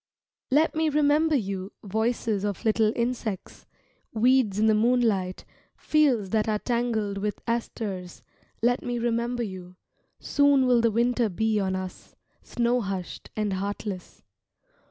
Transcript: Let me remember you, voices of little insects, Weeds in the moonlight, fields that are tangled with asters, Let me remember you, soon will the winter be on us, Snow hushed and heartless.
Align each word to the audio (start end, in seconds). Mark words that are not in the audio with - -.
Let 0.49 0.73
me 0.73 0.89
remember 0.89 1.35
you, 1.35 1.73
voices 1.83 2.43
of 2.43 2.65
little 2.65 2.91
insects, 2.95 3.67
Weeds 4.13 4.57
in 4.57 4.65
the 4.65 4.73
moonlight, 4.73 5.45
fields 5.75 6.31
that 6.31 6.49
are 6.49 6.57
tangled 6.57 7.19
with 7.19 7.39
asters, 7.45 8.23
Let 8.63 8.81
me 8.81 8.97
remember 8.97 9.43
you, 9.43 9.75
soon 10.19 10.65
will 10.65 10.81
the 10.81 10.89
winter 10.89 11.29
be 11.29 11.59
on 11.59 11.75
us, 11.75 12.15
Snow 12.41 12.81
hushed 12.81 13.29
and 13.35 13.53
heartless. 13.53 14.23